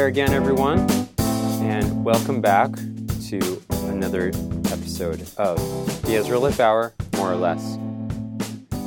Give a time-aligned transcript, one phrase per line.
[0.00, 0.90] there again, everyone,
[1.60, 2.74] and welcome back
[3.28, 4.28] to another
[4.72, 5.58] episode of
[6.04, 7.76] the Ezra Lipp Hour, more or less.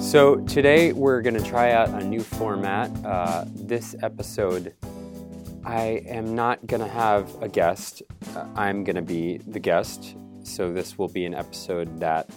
[0.02, 2.90] So, today we're going to try out a new format.
[3.06, 4.74] Uh, this episode,
[5.64, 8.02] I am not going to have a guest,
[8.36, 10.16] uh, I'm going to be the guest.
[10.42, 12.28] So, this will be an episode that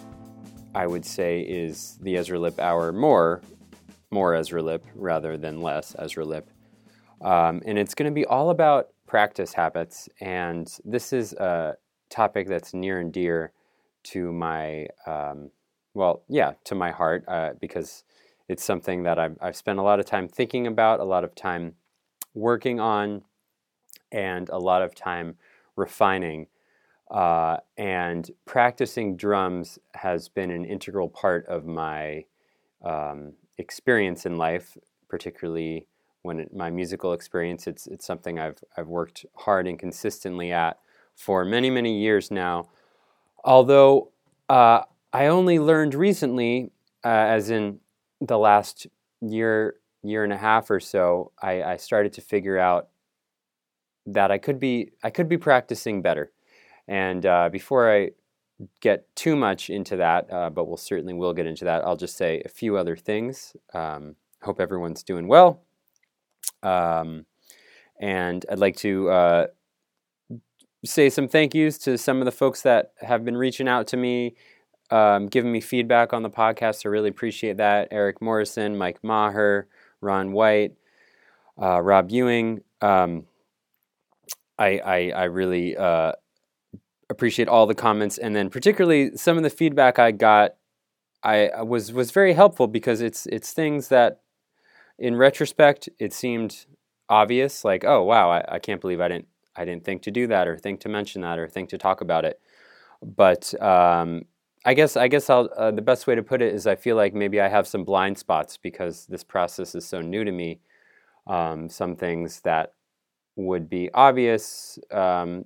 [0.75, 3.41] I would say is the Ezra Lipp Hour more,
[4.11, 6.47] more Ezra Lipp rather than less Ezra Lipp.
[7.21, 10.09] Um, and it's going to be all about practice habits.
[10.19, 11.77] And this is a
[12.09, 13.51] topic that's near and dear
[14.03, 15.49] to my, um,
[15.93, 18.03] well, yeah, to my heart uh, because
[18.47, 21.35] it's something that I've, I've spent a lot of time thinking about, a lot of
[21.35, 21.75] time
[22.33, 23.23] working on,
[24.11, 25.35] and a lot of time
[25.75, 26.47] refining.
[27.09, 32.25] Uh, and practicing drums has been an integral part of my
[32.83, 34.77] um, experience in life,
[35.09, 35.87] particularly
[36.27, 37.65] when it, my musical experience.
[37.65, 40.77] It's it's something I've I've worked hard and consistently at
[41.15, 42.69] for many many years now.
[43.43, 44.11] Although
[44.49, 44.81] uh,
[45.13, 46.71] I only learned recently,
[47.03, 47.79] uh, as in
[48.21, 48.87] the last
[49.21, 52.89] year year and a half or so, I, I started to figure out
[54.05, 56.31] that I could be I could be practicing better.
[56.87, 58.11] And uh, before I
[58.81, 61.83] get too much into that, uh, but we'll certainly will get into that.
[61.83, 63.55] I'll just say a few other things.
[63.73, 65.66] Um, hope everyone's doing well.
[66.63, 67.25] Um,
[67.99, 69.47] and I'd like to uh,
[70.85, 73.97] say some thank yous to some of the folks that have been reaching out to
[73.97, 74.35] me,
[74.91, 76.85] um, giving me feedback on the podcast.
[76.85, 77.87] I really appreciate that.
[77.91, 79.67] Eric Morrison, Mike Maher,
[80.01, 80.73] Ron White,
[81.61, 82.61] uh, Rob Ewing.
[82.81, 83.25] Um,
[84.59, 86.13] I, I, I really uh,
[87.09, 90.55] appreciate all the comments, and then particularly some of the feedback I got.
[91.23, 94.21] I was was very helpful because it's it's things that
[94.99, 96.65] in retrospect, it seemed
[97.09, 100.27] obvious, like, oh wow, I, I, can't believe I didn't I didn't think to do
[100.27, 102.39] that or think to mention that or think to talk about it.
[103.01, 104.23] But um,
[104.65, 107.13] I guess I guess uh, the best way to put it is I feel like
[107.13, 110.59] maybe I have some blind spots because this process is so new to me.
[111.25, 112.73] Um, some things that
[113.35, 115.45] would be obvious, um,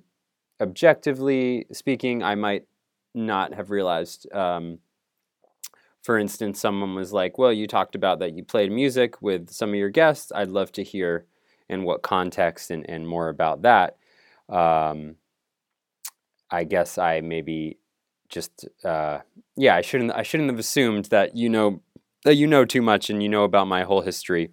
[0.60, 2.64] objectively speaking, I might
[3.14, 4.78] not have realized um,
[6.02, 9.70] for instance, someone was like, Well, you talked about that you played music with some
[9.70, 10.32] of your guests.
[10.34, 11.26] I'd love to hear
[11.68, 13.96] in what context and, and more about that.
[14.48, 15.16] Um,
[16.50, 17.78] I guess I maybe
[18.28, 19.20] just uh,
[19.56, 21.82] yeah, I shouldn't I shouldn't have assumed that you know
[22.24, 24.50] that you know too much and you know about my whole history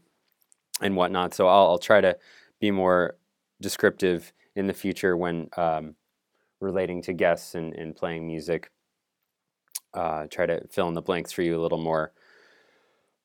[0.81, 1.33] and whatnot.
[1.33, 2.17] So I'll, I'll try to
[2.59, 3.17] be more
[3.61, 5.95] descriptive in the future when um,
[6.61, 8.71] relating to guests and, and playing music
[9.93, 12.11] uh, try to fill in the blanks for you a little more.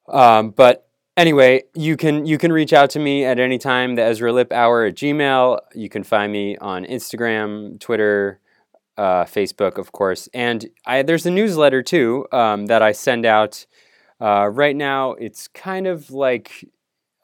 [0.09, 0.87] Um, but
[1.17, 3.95] anyway, you can you can reach out to me at any time.
[3.95, 5.61] The Ezra Lipp Hour at Gmail.
[5.75, 8.41] You can find me on Instagram, Twitter,
[8.97, 13.67] uh, Facebook, of course, and I, there's a newsletter too um, that I send out.
[14.21, 16.71] Uh, right now, it's kind of like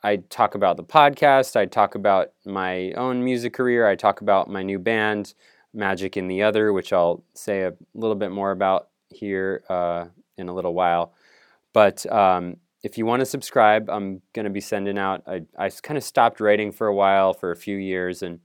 [0.03, 1.57] I talk about the podcast.
[1.57, 3.87] I talk about my own music career.
[3.87, 5.35] I talk about my new band,
[5.73, 10.07] Magic in the Other, which I'll say a little bit more about here uh,
[10.37, 11.15] in a little while.
[11.73, 15.23] But um, if you want to subscribe, I'm going to be sending out.
[15.27, 18.41] I, I kind of stopped writing for a while, for a few years, and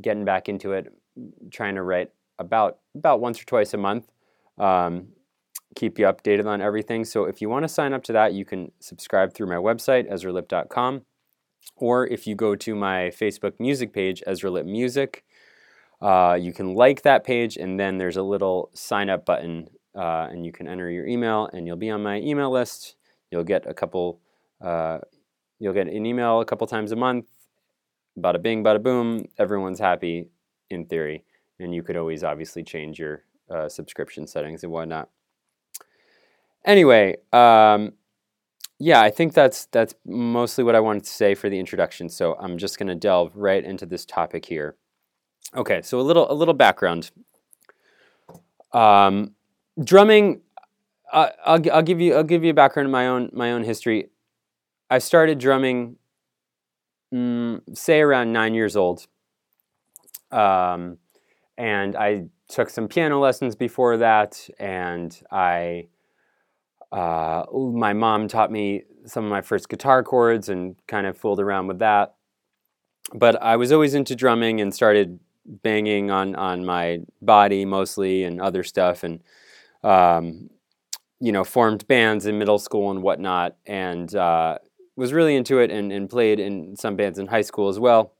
[0.00, 0.92] getting back into it,
[1.50, 4.10] trying to write about about once or twice a month.
[4.58, 5.08] Um,
[5.76, 7.04] keep you updated on everything.
[7.04, 10.10] So if you want to sign up to that, you can subscribe through my website,
[10.10, 11.02] EzraLipp.com,
[11.76, 15.24] or if you go to my Facebook music page, Ezra Lipp Music,
[16.00, 20.28] uh, you can like that page, and then there's a little sign up button, uh,
[20.30, 22.96] and you can enter your email, and you'll be on my email list.
[23.30, 24.20] You'll get a couple,
[24.60, 24.98] uh,
[25.58, 27.26] you'll get an email a couple times a month.
[28.18, 29.26] Bada bing, bada boom.
[29.38, 30.30] Everyone's happy
[30.70, 31.24] in theory,
[31.58, 35.10] and you could always obviously change your uh, subscription settings and whatnot.
[36.64, 37.92] Anyway, um,
[38.78, 42.08] yeah, I think that's that's mostly what I wanted to say for the introduction.
[42.08, 44.76] So I'm just going to delve right into this topic here.
[45.54, 47.10] Okay, so a little a little background.
[48.72, 49.34] Um,
[49.82, 50.42] drumming.
[51.12, 53.64] Uh, I'll I'll give you I'll give you a background in my own my own
[53.64, 54.10] history.
[54.88, 55.96] I started drumming,
[57.12, 59.06] mm, say around nine years old,
[60.30, 60.98] um,
[61.58, 65.88] and I took some piano lessons before that, and I.
[66.92, 71.38] Uh, my mom taught me some of my first guitar chords and kind of fooled
[71.38, 72.16] around with that.
[73.14, 78.40] But I was always into drumming and started banging on on my body mostly and
[78.40, 79.20] other stuff and
[79.82, 80.50] um,
[81.20, 84.58] you know formed bands in middle school and whatnot and uh,
[84.96, 88.12] was really into it and, and played in some bands in high school as well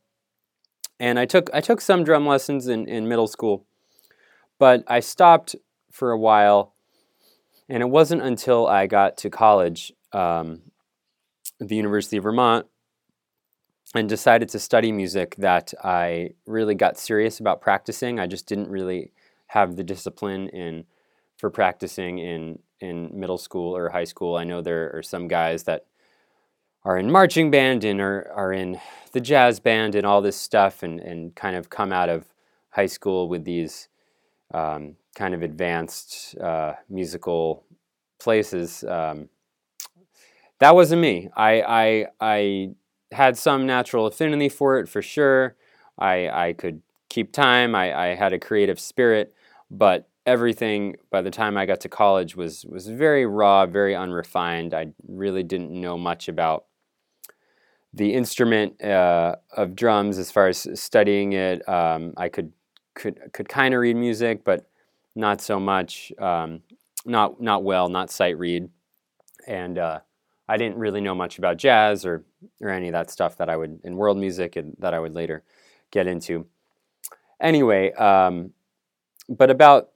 [0.98, 3.66] And I took I took some drum lessons in, in middle school,
[4.58, 5.56] but I stopped
[5.90, 6.74] for a while.
[7.68, 10.62] And it wasn't until I got to college, um,
[11.60, 12.66] the University of Vermont,
[13.94, 18.20] and decided to study music that I really got serious about practicing.
[18.20, 19.12] I just didn't really
[19.48, 20.84] have the discipline in
[21.36, 24.36] for practicing in in middle school or high school.
[24.36, 25.84] I know there are some guys that
[26.84, 28.80] are in marching band and are, are in
[29.12, 32.24] the jazz band and all this stuff and, and kind of come out of
[32.70, 33.88] high school with these
[34.54, 37.64] um, kind of advanced uh, musical
[38.18, 38.82] places.
[38.84, 39.28] Um,
[40.58, 41.28] that wasn't me.
[41.36, 42.70] I, I, I
[43.12, 45.56] had some natural affinity for it for sure.
[45.98, 47.74] I, I could keep time.
[47.74, 49.34] I, I had a creative spirit,
[49.70, 54.74] but everything by the time I got to college was was very raw, very unrefined.
[54.74, 56.66] I really didn't know much about
[57.92, 61.68] the instrument uh, of drums as far as studying it.
[61.68, 62.52] Um, I could
[62.94, 64.68] could could kind of read music, but
[65.14, 66.12] not so much.
[66.18, 66.62] Um,
[67.04, 68.68] not not well, not sight read,
[69.46, 70.00] and uh,
[70.50, 72.24] I didn't really know much about jazz or
[72.60, 75.14] or any of that stuff that I would in world music and that I would
[75.14, 75.44] later
[75.92, 76.46] get into.
[77.40, 78.52] Anyway, um,
[79.28, 79.90] but about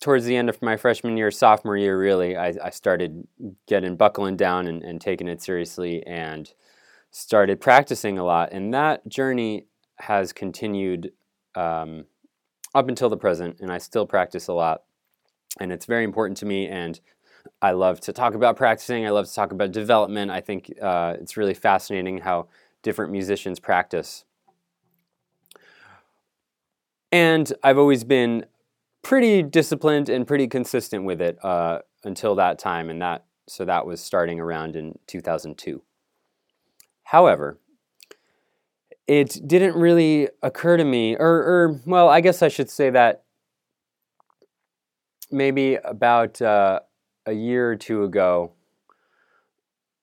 [0.00, 3.26] towards the end of my freshman year, sophomore year, really, I, I started
[3.66, 6.52] getting buckling down and, and taking it seriously and
[7.10, 8.52] started practicing a lot.
[8.52, 9.66] And that journey
[10.00, 11.12] has continued
[11.54, 12.04] um,
[12.74, 14.82] up until the present, and I still practice a lot.
[15.58, 17.00] And it's very important to me, and
[17.60, 19.06] I love to talk about practicing.
[19.06, 20.30] I love to talk about development.
[20.30, 22.48] I think uh, it's really fascinating how
[22.82, 24.24] different musicians practice.
[27.10, 28.46] And I've always been
[29.02, 33.86] pretty disciplined and pretty consistent with it uh, until that time, and that so that
[33.86, 35.82] was starting around in 2002.
[37.04, 37.58] However,
[39.06, 43.24] it didn't really occur to me, or, or well, I guess I should say that
[45.30, 46.80] maybe about uh,
[47.26, 48.52] a year or two ago,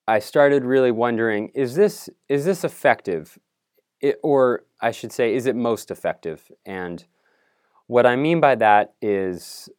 [0.07, 3.37] I started really wondering: is this is this effective,
[3.99, 6.51] it, or I should say, is it most effective?
[6.65, 7.05] And
[7.87, 9.69] what I mean by that is,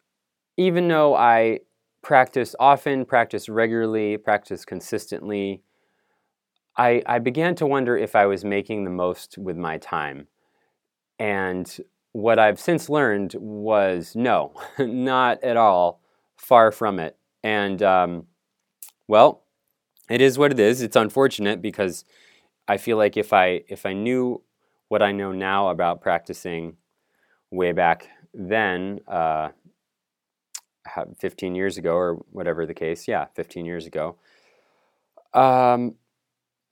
[0.56, 1.60] even though I
[2.02, 5.62] practice often, practice regularly, practice consistently,
[6.76, 10.26] I, I began to wonder if I was making the most with my time.
[11.18, 11.74] And
[12.12, 16.00] what I've since learned was no, not at all,
[16.36, 17.16] far from it.
[17.42, 18.26] And um,
[19.08, 19.42] well,
[20.10, 20.82] it is what it is.
[20.82, 22.04] It's unfortunate because
[22.68, 24.42] I feel like if I if I knew
[24.88, 26.76] what I know now about practicing
[27.50, 29.50] way back then, uh,
[31.18, 34.16] 15 years ago, or whatever the case, yeah, 15 years ago,
[35.34, 35.94] um,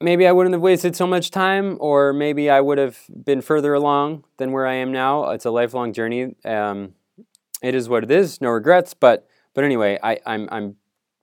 [0.00, 3.74] maybe I wouldn't have wasted so much time, or maybe I would have been further
[3.74, 5.30] along than where I am now.
[5.30, 6.34] It's a lifelong journey.
[6.44, 6.94] Um,
[7.62, 8.40] it is what it is.
[8.40, 8.94] No regrets.
[8.94, 10.76] But but anyway, I, I'm I'm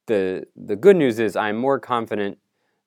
[0.08, 2.38] the the good news is I'm more confident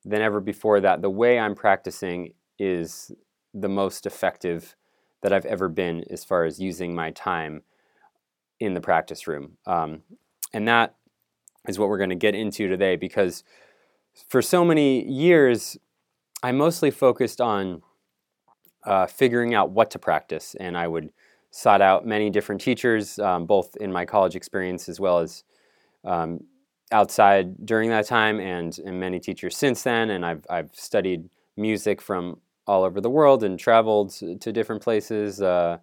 [0.04, 3.12] than ever before that the way I'm practicing is
[3.52, 4.76] the most effective
[5.22, 7.62] that I've ever been as far as using my time
[8.58, 9.56] in the practice room.
[9.66, 10.02] Um,
[10.52, 10.94] and that
[11.68, 13.44] is what we're going to get into today because
[14.28, 15.76] for so many years,
[16.42, 17.82] I mostly focused on
[18.84, 20.54] uh, figuring out what to practice.
[20.58, 21.10] And I would
[21.50, 25.44] sought out many different teachers, um, both in my college experience as well as
[26.04, 26.40] um,
[26.92, 30.10] outside during that time, and, and many teachers since then.
[30.10, 35.42] And I've, I've studied music from all over the world and traveled to different places,
[35.42, 35.78] uh,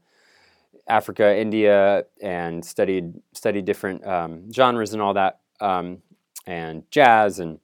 [0.87, 6.01] Africa, India, and studied studied different um, genres and all that, um,
[6.45, 7.59] and jazz and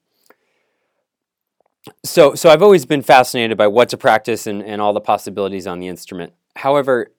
[2.03, 5.67] so so I've always been fascinated by what to practice and, and all the possibilities
[5.67, 6.33] on the instrument.
[6.55, 7.11] However,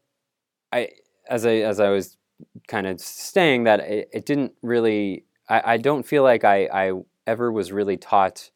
[0.75, 0.89] I
[1.29, 2.17] as I as I was
[2.69, 6.93] kind of saying that it, it didn't really I, I don't feel like I, I
[7.27, 8.51] ever was really taught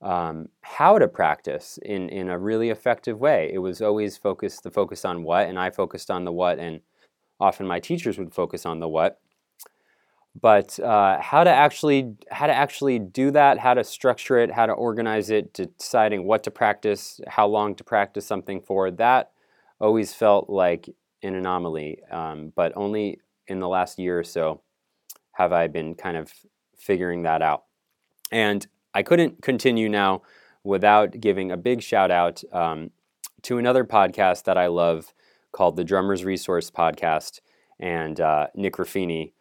[0.00, 3.50] um, how to practice in, in a really effective way.
[3.52, 6.80] It was always focused the focus on what, and I focused on the what, and
[7.38, 9.20] often my teachers would focus on the what.
[10.40, 14.66] But uh, how to actually how to actually do that, how to structure it, how
[14.66, 19.30] to organize it, deciding what to practice, how long to practice something for, that
[19.78, 20.88] always felt like
[21.22, 22.02] an anomaly.
[22.10, 24.62] Um, but only in the last year or so
[25.32, 26.32] have I been kind of
[26.76, 27.64] figuring that out.
[28.30, 30.22] And I couldn't continue now
[30.64, 32.90] without giving a big shout out um,
[33.42, 35.12] to another podcast that I love
[35.52, 37.40] called the Drummers Resource Podcast
[37.78, 39.32] and uh, Nick Ruffini,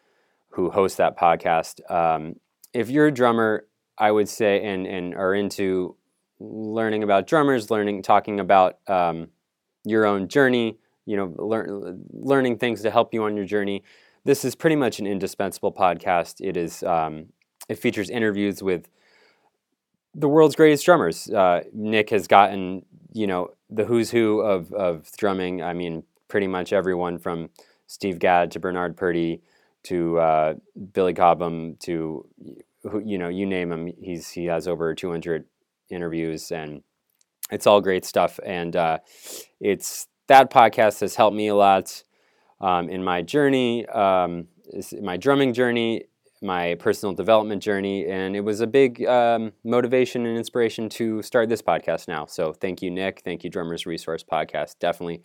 [0.49, 1.89] who hosts that podcast.
[1.89, 2.35] Um,
[2.73, 3.65] if you're a drummer,
[3.97, 5.95] I would say, and, and are into
[6.39, 9.29] learning about drummers, learning, talking about um,
[9.85, 13.83] your own journey, you know, learn, learning things to help you on your journey.
[14.23, 16.35] This is pretty much an indispensable podcast.
[16.39, 17.27] It is um,
[17.67, 18.89] it features interviews with
[20.13, 21.29] the world's greatest drummers.
[21.29, 25.63] Uh, Nick has gotten you know the who's who of of drumming.
[25.63, 27.49] I mean, pretty much everyone from
[27.87, 29.41] Steve Gadd to Bernard Purdie
[29.83, 30.53] to uh,
[30.93, 32.27] Billy Cobham to
[33.03, 33.91] you know you name him.
[33.99, 35.45] He's he has over 200
[35.89, 36.83] interviews and
[37.51, 38.39] it's all great stuff.
[38.43, 38.99] And uh,
[39.59, 42.03] it's that podcast has helped me a lot
[42.61, 44.47] um, in my journey, um,
[45.01, 46.05] my drumming journey,
[46.41, 51.49] my personal development journey, and it was a big um, motivation and inspiration to start
[51.49, 52.25] this podcast now.
[52.27, 53.23] So thank you, Nick.
[53.25, 54.79] Thank you, Drummers Resource Podcast.
[54.79, 55.21] Definitely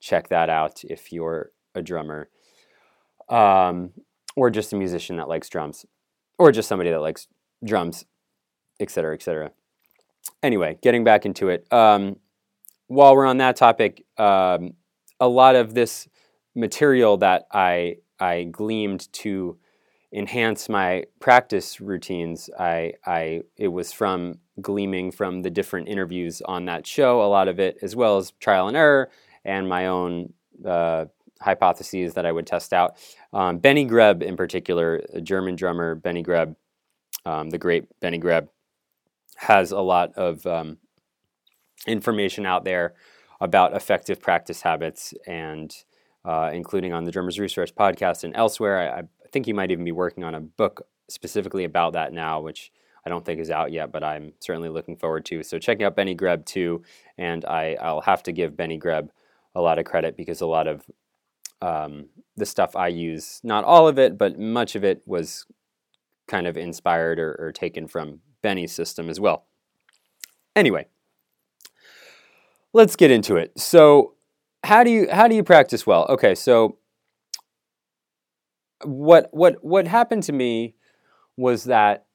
[0.00, 2.28] check that out if you're a drummer
[3.28, 3.92] um,
[4.34, 5.86] or just a musician that likes drums
[6.36, 7.28] or just somebody that likes
[7.64, 8.06] drums,
[8.80, 9.52] etc., etc.
[10.42, 11.72] Anyway, getting back into it.
[11.72, 12.16] Um,
[12.88, 14.74] while we're on that topic, um,
[15.20, 16.08] a lot of this
[16.54, 19.58] material that I I gleamed to
[20.12, 22.50] enhance my practice routines.
[22.58, 27.22] I, I it was from gleaming from the different interviews on that show.
[27.22, 29.10] A lot of it, as well as trial and error,
[29.44, 30.32] and my own
[30.64, 31.06] uh,
[31.40, 32.96] hypotheses that I would test out.
[33.32, 36.56] Um, Benny Greb, in particular, a German drummer, Benny Greb,
[37.24, 38.48] um, the great Benny Greb,
[39.36, 40.78] has a lot of um,
[41.86, 42.94] information out there
[43.40, 45.74] about effective practice habits and
[46.24, 48.78] uh, including on the Drummers Resource podcast and elsewhere.
[48.78, 52.40] I, I, think he might even be working on a book specifically about that now,
[52.40, 52.72] which
[53.04, 55.42] I don't think is out yet, but I'm certainly looking forward to.
[55.42, 56.82] So checking out Benny Greb too,
[57.18, 59.10] and I, I'll have to give Benny Greb
[59.54, 60.82] a lot of credit because a lot of
[61.60, 62.06] um,
[62.36, 65.44] the stuff I use, not all of it, but much of it was
[66.26, 69.46] kind of inspired or, or taken from Benny's system as well.
[70.54, 70.86] Anyway,
[72.78, 73.58] let's get into it.
[73.58, 74.14] So,
[74.64, 76.06] how do you how do you practice well?
[76.08, 76.78] Okay, so
[78.84, 80.76] what what what happened to me
[81.36, 82.06] was that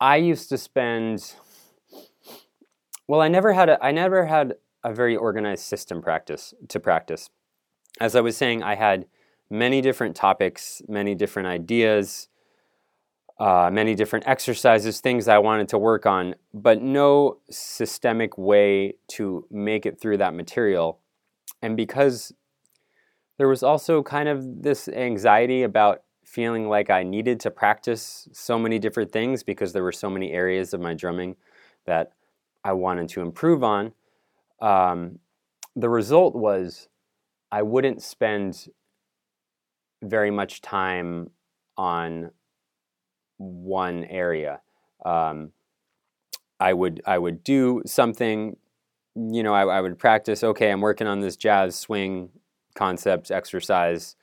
[0.00, 1.34] I used to spend
[3.08, 4.54] well, I never had a I never had
[4.84, 7.30] a very organized system practice to practice.
[8.00, 9.06] As I was saying, I had
[9.50, 12.28] many different topics, many different ideas,
[13.42, 19.44] uh, many different exercises, things I wanted to work on, but no systemic way to
[19.50, 21.00] make it through that material.
[21.60, 22.32] And because
[23.38, 28.60] there was also kind of this anxiety about feeling like I needed to practice so
[28.60, 31.34] many different things because there were so many areas of my drumming
[31.84, 32.12] that
[32.62, 33.92] I wanted to improve on.
[34.60, 35.18] Um,
[35.74, 36.88] the result was
[37.50, 38.68] I wouldn't spend
[40.00, 41.30] very much time
[41.76, 42.30] on
[43.42, 44.60] one area.
[45.04, 45.52] Um,
[46.60, 48.56] I would I would do something,
[49.16, 50.44] you know, I, I would practice.
[50.44, 52.30] Okay, I'm working on this jazz swing
[52.74, 54.16] concept exercise,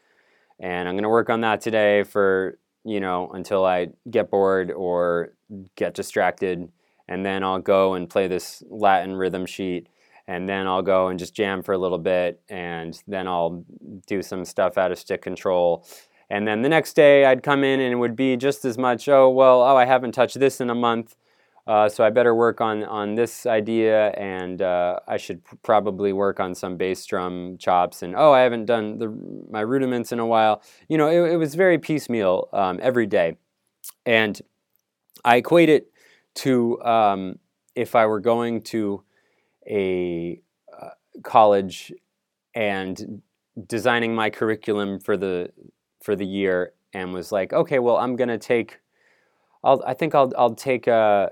[0.59, 4.71] and I'm going to work on that today for you know until I get bored
[4.71, 5.33] or
[5.75, 6.71] get distracted,
[7.07, 9.89] and then I'll go and play this Latin rhythm sheet.
[10.27, 13.65] And then I'll go and just jam for a little bit, and then I'll
[14.05, 15.87] do some stuff out of stick control,
[16.29, 19.07] and then the next day I'd come in and it would be just as much,
[19.09, 21.15] oh, well, oh, I haven't touched this in a month.
[21.67, 26.39] Uh, so I better work on, on this idea, and uh, I should probably work
[26.39, 28.01] on some bass drum chops.
[28.01, 29.15] And oh, I haven't done the,
[29.51, 30.63] my rudiments in a while.
[30.87, 33.37] You know, it, it was very piecemeal um, every day,
[34.03, 34.41] and
[35.23, 35.91] I equate it
[36.35, 37.37] to um,
[37.75, 39.03] if I were going to
[39.67, 40.41] a
[40.75, 40.89] uh,
[41.21, 41.93] college
[42.55, 43.21] and
[43.67, 45.51] designing my curriculum for the
[46.01, 48.79] for the year and was like, okay, well, I'm gonna take,
[49.63, 51.31] I'll, I think I'll, I'll take a,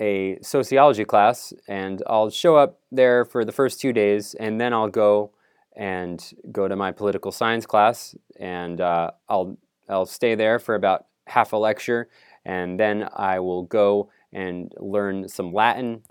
[0.00, 4.72] a sociology class and I'll show up there for the first two days and then
[4.72, 5.32] I'll go
[5.76, 9.56] and go to my political science class and uh, I'll,
[9.88, 12.08] I'll stay there for about half a lecture
[12.44, 16.02] and then I will go and learn some Latin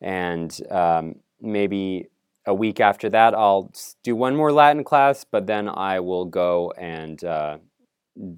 [0.00, 2.06] and um, maybe
[2.48, 3.70] a week after that, I'll
[4.02, 7.58] do one more Latin class, but then I will go and uh,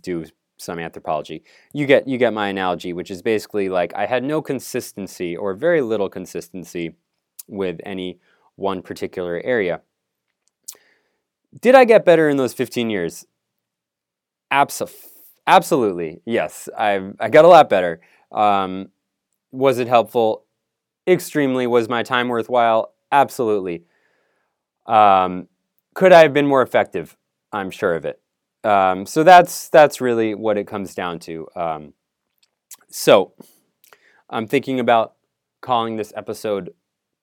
[0.03, 0.25] do
[0.59, 1.45] some anthropology.
[1.73, 5.55] You get you get my analogy, which is basically like I had no consistency or
[5.55, 6.97] very little consistency
[7.49, 8.19] with any
[8.57, 9.81] one particular area.
[11.61, 13.27] Did I get better in those 15 years?
[14.53, 14.93] Abso-
[15.47, 16.69] absolutely, yes.
[16.77, 18.01] I I got a lot better.
[18.33, 18.91] Um,
[19.53, 20.45] was it helpful?
[21.07, 21.67] Extremely.
[21.69, 22.93] Was my time worthwhile?
[23.13, 23.85] Absolutely.
[24.91, 25.49] Um,
[25.95, 27.17] could I have been more effective?
[27.53, 28.21] I'm sure of it.
[28.65, 31.47] Um, so that's that's really what it comes down to.
[31.57, 31.95] Um,
[32.91, 33.33] so
[34.29, 35.15] I'm thinking about
[35.61, 36.75] calling this episode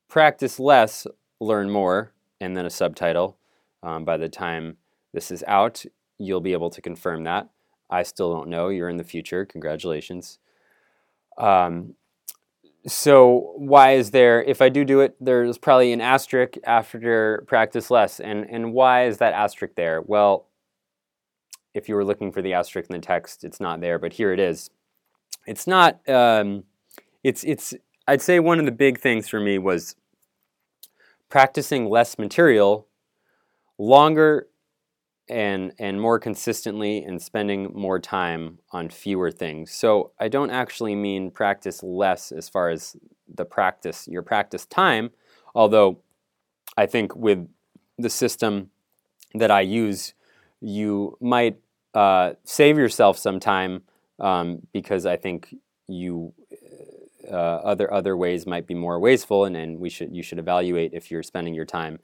[0.08, 1.06] "Practice Less,
[1.40, 3.38] Learn More," and then a subtitle.
[3.84, 4.78] Um, by the time
[5.14, 5.86] this is out,
[6.18, 7.50] you'll be able to confirm that.
[7.90, 8.70] I still don't know.
[8.70, 9.46] You're in the future.
[9.46, 10.40] Congratulations.
[11.38, 11.96] Um,
[12.88, 14.42] so why is there?
[14.42, 18.20] If I do do it, there's probably an asterisk after practice less.
[18.20, 20.02] And and why is that asterisk there?
[20.02, 20.48] Well,
[21.74, 24.32] if you were looking for the asterisk in the text, it's not there, but here
[24.32, 24.70] it is.
[25.46, 26.08] It's not.
[26.10, 26.64] Um,
[27.24, 27.74] it's it's.
[28.08, 29.96] I'd say one of the big things for me was
[31.30, 32.88] practicing less material
[33.78, 34.48] longer
[35.30, 39.72] and and more consistently and spending more time on fewer things.
[39.72, 42.96] So I don't actually mean practice less as far as
[43.34, 45.12] the practice your practice time,
[45.54, 46.00] although
[46.78, 47.48] I think with
[47.98, 48.70] the system
[49.34, 50.14] that I use,
[50.62, 51.58] you might
[51.94, 53.84] uh, save yourself some time
[54.20, 55.54] um, because I think
[55.88, 56.34] you
[57.30, 60.94] uh, other other ways might be more wasteful, and, and we should you should evaluate
[60.94, 62.00] if you're spending your time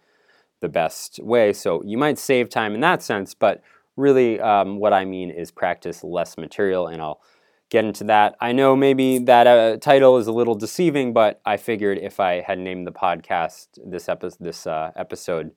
[0.63, 1.53] the best way.
[1.53, 3.61] So you might save time in that sense, but
[3.97, 7.21] really um, what I mean is practice less material, and I'll
[7.69, 8.35] get into that.
[8.39, 12.41] I know maybe that uh, title is a little deceiving, but I figured if I
[12.41, 15.51] had named the podcast this, epi- this uh, episode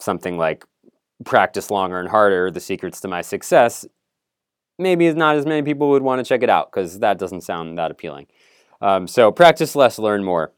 [0.00, 0.64] something like
[1.24, 3.84] practice longer and harder, the secrets to my success,
[4.78, 7.76] maybe not as many people would want to check it out because that doesn't sound
[7.76, 8.26] that appealing.
[8.80, 10.52] Um, so practice less, learn more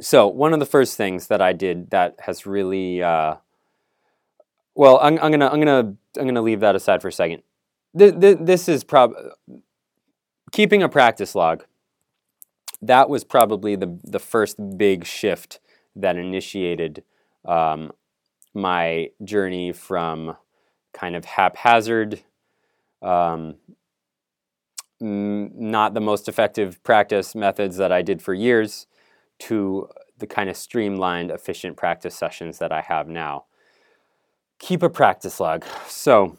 [0.00, 3.36] so one of the first things that I did that has really uh,
[4.74, 7.42] well, I'm, I'm, gonna I'm gonna I'm gonna leave that aside for a second.
[7.96, 9.12] Th- th- this is prob
[10.50, 11.64] keeping a practice log.
[12.80, 15.60] That was probably the the first big shift
[15.94, 17.04] that initiated
[17.44, 17.92] um,
[18.54, 20.36] my journey from
[20.94, 22.22] kind of haphazard,
[23.02, 23.56] um,
[25.00, 28.86] not the most effective practice methods that I did for years
[29.48, 33.46] to the kind of streamlined, efficient practice sessions that I have now.
[34.58, 35.64] Keep a practice log.
[35.88, 36.38] So,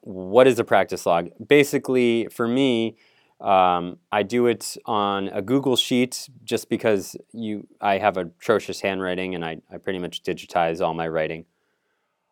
[0.00, 1.28] what is a practice log?
[1.46, 2.96] Basically, for me,
[3.40, 9.34] um, I do it on a Google Sheet just because you I have atrocious handwriting
[9.34, 11.44] and I, I pretty much digitize all my writing.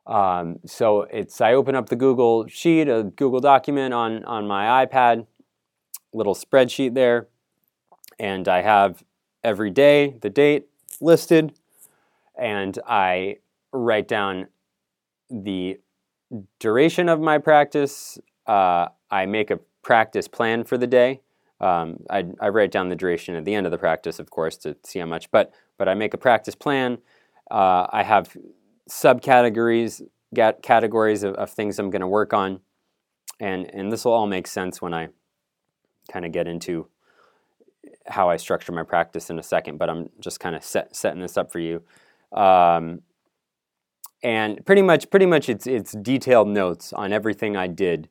[0.06, 4.84] Um, so it's I open up the Google Sheet, a Google document on on my
[4.84, 5.26] iPad,
[6.12, 7.28] little spreadsheet there,
[8.18, 9.04] and I have
[9.44, 10.68] every day, the date
[11.00, 11.52] listed,
[12.38, 13.38] and I
[13.72, 14.48] write down
[15.30, 15.78] the
[16.58, 18.18] duration of my practice.
[18.46, 21.20] Uh, I make a practice plan for the day.
[21.60, 24.56] Um, I, I, write down the duration at the end of the practice, of course,
[24.58, 25.30] to see how much.
[25.30, 26.98] But but I make a practice plan.
[27.50, 28.36] Uh, I have
[28.90, 30.02] subcategories,
[30.62, 32.60] categories of, of things I'm going to work on,
[33.38, 35.08] and and this will all make sense when I
[36.10, 36.88] kind of get into
[38.06, 41.20] how I structure my practice in a second, but I'm just kind of set, setting
[41.20, 41.82] this up for you.
[42.32, 43.02] Um,
[44.22, 48.08] and pretty much, pretty much, it's it's detailed notes on everything I did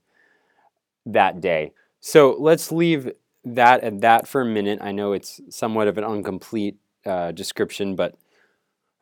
[1.05, 1.71] that day.
[2.01, 3.11] So let's leave
[3.45, 4.79] that at that for a minute.
[4.81, 8.17] I know it's somewhat of an incomplete uh, description, but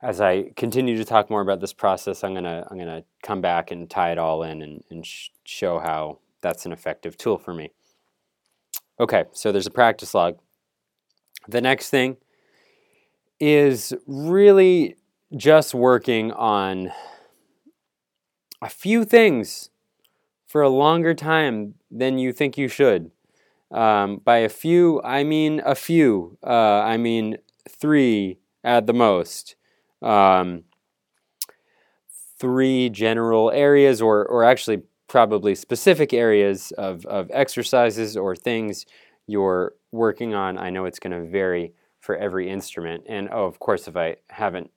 [0.01, 3.71] as I continue to talk more about this process, I'm gonna I'm gonna come back
[3.71, 7.53] and tie it all in and, and sh- show how that's an effective tool for
[7.53, 7.71] me.
[8.99, 10.37] Okay, so there's a practice log.
[11.49, 12.17] The next thing
[13.39, 14.97] is really
[15.35, 16.91] just working on
[18.61, 19.71] a few things
[20.45, 23.09] for a longer time than you think you should.
[23.71, 26.37] Um, by a few, I mean a few.
[26.45, 29.55] Uh, I mean three at the most.
[30.03, 30.65] Um,
[32.37, 38.85] three general areas, or, or actually probably specific areas of, of exercises or things
[39.29, 40.57] you're working on.
[40.57, 43.03] I know it's going to vary for every instrument.
[43.07, 44.71] And oh, of course, if I haven't,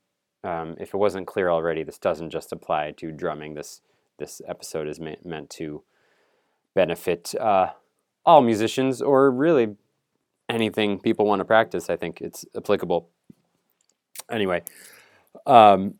[0.44, 3.54] um, if it wasn't clear already, this doesn't just apply to drumming.
[3.54, 3.80] This
[4.18, 5.82] this episode is meant to
[6.74, 7.68] benefit uh,
[8.26, 9.76] all musicians, or really
[10.48, 11.88] anything people want to practice.
[11.88, 13.08] I think it's applicable.
[14.30, 14.62] Anyway,
[15.46, 15.94] um,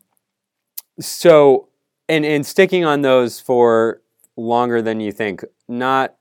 [0.99, 1.69] so
[2.07, 4.01] and and sticking on those for
[4.37, 6.15] longer than you think, not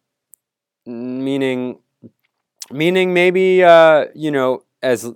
[0.87, 1.79] meaning
[2.73, 5.13] meaning maybe uh, you know as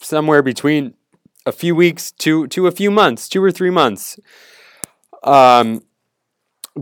[0.00, 0.94] somewhere between
[1.46, 4.18] a few weeks to to a few months, two or three months,
[5.22, 5.82] um,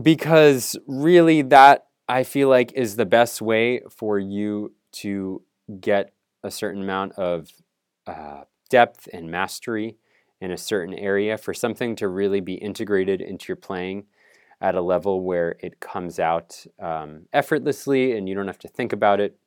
[0.01, 5.41] because really that I feel like is the best way for you to
[5.79, 6.13] get
[6.43, 7.49] a certain amount of
[8.05, 9.97] uh, depth and mastery
[10.41, 14.05] in a certain area for something to really be integrated into your playing
[14.59, 18.91] at a level where it comes out um, effortlessly and you don't have to think
[18.91, 19.37] about it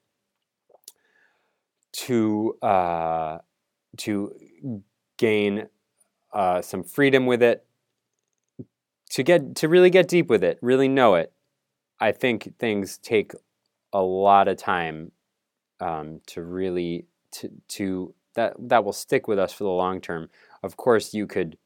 [1.96, 3.38] to uh,
[3.98, 4.82] to
[5.16, 5.66] gain
[6.32, 7.64] uh, some freedom with it,
[9.10, 11.32] to get to really get deep with it, really know it.
[11.98, 13.32] I think things take
[13.92, 15.12] a lot of time
[15.80, 20.28] um, to really to to that that will stick with us for the long term.
[20.62, 21.56] Of course, you could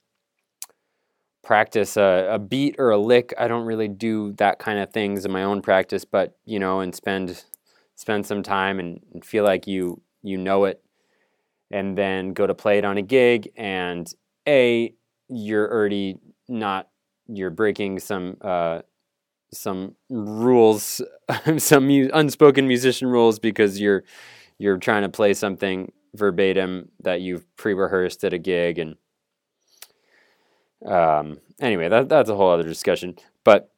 [1.43, 3.35] practice a, a beat or a lick.
[3.37, 6.79] I don't really do that kind of things in my own practice, but you know,
[6.79, 7.45] and spend
[7.97, 10.83] spend some time and, and feel like you you know it,
[11.71, 14.13] and then go to play it on a gig, and
[14.47, 14.95] a
[15.29, 16.89] you're already not
[17.27, 18.81] you're breaking some uh,
[19.53, 21.01] some rules,
[21.59, 24.05] some mu- unspoken musician rules because you're
[24.59, 28.97] you're trying to play something verbatim that you've pre-rehearsed at a gig and
[30.85, 33.17] um, anyway that, that's a whole other discussion.
[33.45, 33.71] But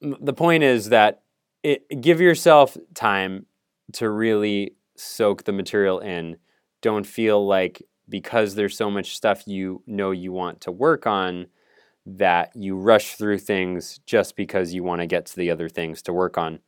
[0.00, 1.22] the point is that
[1.62, 3.46] it, give yourself time
[3.94, 6.36] to really soak the material in
[6.82, 11.46] don't feel like because there's so much stuff you know you want to work on
[12.06, 16.00] that you rush through things just because you want to get to the other things
[16.02, 16.60] to work on.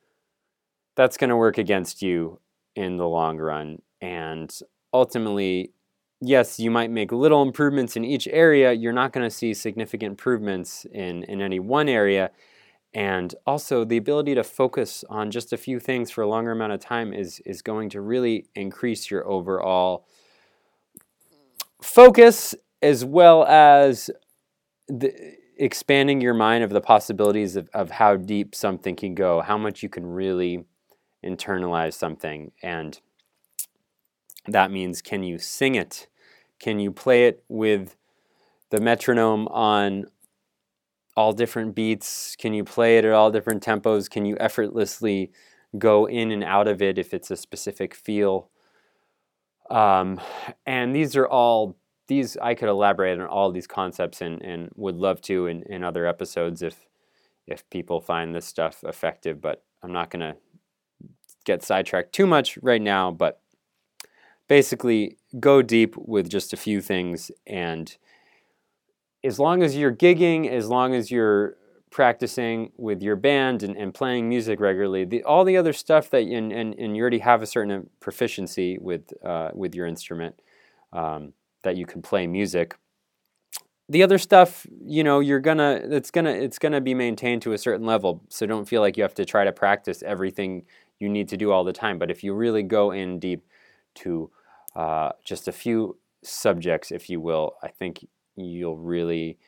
[0.97, 2.41] That's going to work against you
[2.75, 3.81] in the long run.
[4.01, 4.53] And
[4.93, 5.73] ultimately,
[6.21, 8.73] yes, you might make little improvements in each area.
[8.73, 12.33] You're not going to see significant improvements in, in any one area.
[12.95, 16.73] And also, the ability to focus on just a few things for a longer amount
[16.73, 20.07] of time is, is going to really increase your overall
[21.83, 24.11] focus as well as
[24.89, 25.13] the,
[25.59, 29.83] expanding your mind of the possibilities of, of how deep something can go, how much
[29.83, 30.65] you can really
[31.25, 32.53] internalize something.
[32.63, 32.99] And
[34.47, 36.07] that means can you sing it?
[36.59, 37.97] Can you play it with
[38.71, 40.07] the metronome on
[41.19, 42.37] all different beats?
[42.37, 44.09] Can you play it at all different tempos?
[44.09, 45.33] Can you effortlessly
[45.77, 48.51] go in and out of it if it's a specific feel?
[49.69, 50.21] Um,
[50.65, 51.77] and these are all
[52.07, 55.83] these I could elaborate on all these concepts and, and would love to in, in
[55.83, 56.87] other episodes if
[57.49, 60.37] if people find this stuff effective, but I'm not gonna
[61.45, 63.41] get sidetracked too much right now, but
[64.47, 67.97] basically go deep with just a few things and
[69.29, 71.57] as long as you're gigging, as long as you're
[71.91, 76.23] practicing with your band and, and playing music regularly, the, all the other stuff that
[76.23, 80.35] and, and, and you already have a certain proficiency with uh, with your instrument,
[80.93, 82.77] um, that you can play music.
[83.91, 87.59] The other stuff, you know, you're gonna it's gonna it's gonna be maintained to a
[87.59, 88.23] certain level.
[88.29, 90.65] So don't feel like you have to try to practice everything
[90.99, 91.99] you need to do all the time.
[91.99, 93.47] But if you really go in deep
[93.97, 94.31] to
[94.75, 98.07] uh, just a few subjects, if you will, I think
[98.41, 99.39] you'll really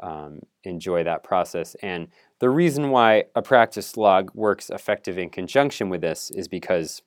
[0.00, 1.74] um, enjoy that process.
[1.82, 2.08] And
[2.38, 7.02] the reason why a practice log works effective in conjunction with this is because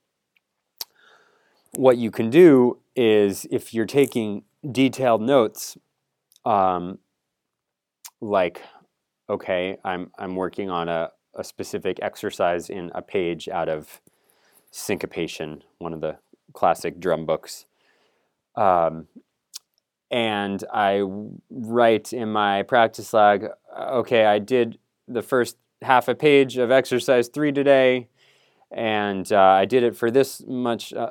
[1.75, 5.77] what you can do is if you're taking detailed notes,
[6.45, 6.99] um,
[8.21, 8.61] like,
[9.29, 14.01] okay, I'm I'm working on a, a specific exercise in a page out of
[14.71, 16.17] Syncopation, one of the
[16.53, 17.65] classic drum books.
[18.55, 19.07] Um,
[20.13, 21.01] and I
[21.49, 23.45] write in my practice log,
[23.75, 28.09] okay, I did the first half a page of exercise three today,
[28.69, 31.09] and uh, I did it for this much, uh,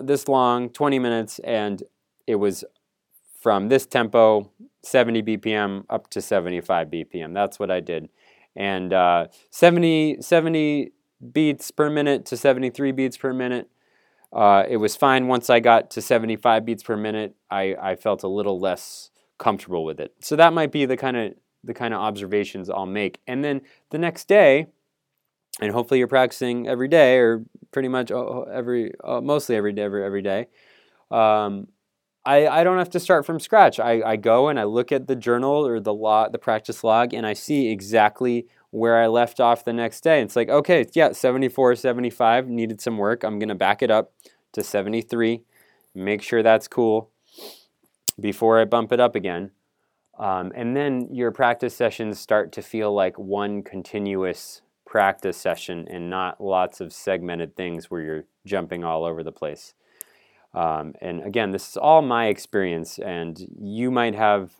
[0.00, 1.82] this long, 20 minutes, and
[2.28, 2.64] it was
[3.42, 4.48] from this tempo,
[4.82, 7.34] 70 BPM up to 75 BPM.
[7.34, 8.08] That's what I did.
[8.54, 10.92] And uh, 70, 70
[11.32, 13.68] beats per minute to 73 beats per minute.
[14.34, 17.36] Uh, it was fine once I got to 75 beats per minute.
[17.50, 20.12] I, I felt a little less comfortable with it.
[20.20, 23.20] So that might be the kind of the kind of observations I'll make.
[23.26, 24.66] And then the next day,
[25.60, 30.04] and hopefully you're practicing every day or pretty much every uh, mostly every day every,
[30.04, 30.48] every day.
[31.10, 31.68] Um,
[32.26, 33.78] I, I don't have to start from scratch.
[33.78, 37.12] I, I go and I look at the journal or the log, the practice log,
[37.12, 40.20] and I see exactly where I left off the next day.
[40.20, 43.22] It's like, okay, yeah, 74, 75 needed some work.
[43.22, 44.12] I'm going to back it up
[44.52, 45.42] to 73,
[45.94, 47.08] make sure that's cool
[48.18, 49.52] before I bump it up again.
[50.18, 56.10] Um, and then your practice sessions start to feel like one continuous practice session and
[56.10, 59.74] not lots of segmented things where you're jumping all over the place.
[60.52, 64.50] Um, and again, this is all my experience, and you might have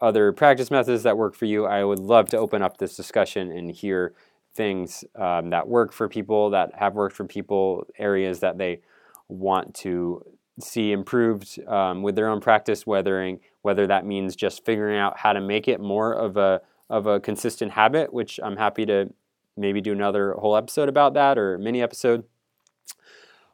[0.00, 1.66] other practice methods that work for you.
[1.66, 4.14] I would love to open up this discussion and hear
[4.54, 8.80] things um, that work for people, that have worked for people, areas that they
[9.28, 10.24] want to
[10.60, 15.32] see improved um, with their own practice, whether, whether that means just figuring out how
[15.32, 19.12] to make it more of a, of a consistent habit, which I'm happy to
[19.56, 22.24] maybe do another whole episode about that or mini episode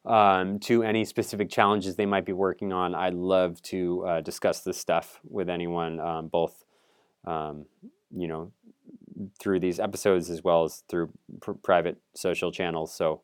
[0.07, 2.95] um, to any specific challenges they might be working on.
[2.95, 6.65] I'd love to uh, discuss this stuff with anyone, um, both,
[7.27, 7.67] um,
[8.17, 8.53] you know,
[9.41, 12.95] through these episodes as well as through pr- private social channels.
[12.95, 13.23] So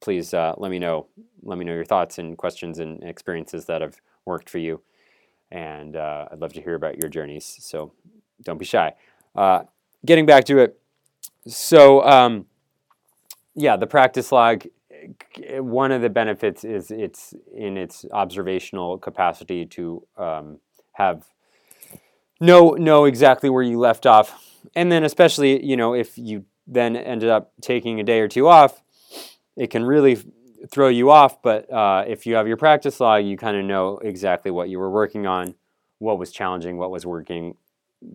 [0.00, 1.06] please uh, let me know.
[1.42, 4.80] Let me know your thoughts and questions and experiences that have worked for you.
[5.50, 7.44] And uh, I'd love to hear about your journeys.
[7.60, 7.92] So
[8.42, 8.94] don't be shy.
[9.36, 9.62] Uh,
[10.04, 10.80] getting back to it.
[11.46, 12.46] So, um,
[13.54, 14.64] yeah, the practice log
[15.58, 20.58] one of the benefits is it's in its observational capacity to um,
[20.92, 21.24] have
[22.40, 26.96] know know exactly where you left off, and then especially you know if you then
[26.96, 28.82] ended up taking a day or two off,
[29.56, 30.18] it can really
[30.70, 31.42] throw you off.
[31.42, 34.78] But uh, if you have your practice log, you kind of know exactly what you
[34.78, 35.54] were working on,
[35.98, 37.56] what was challenging, what was working,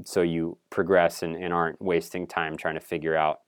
[0.03, 3.39] so you progress and, and aren't wasting time trying to figure out